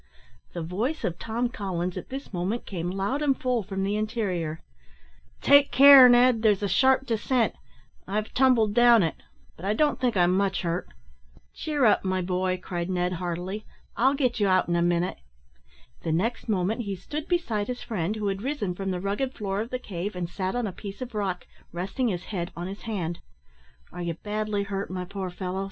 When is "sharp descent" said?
6.67-7.53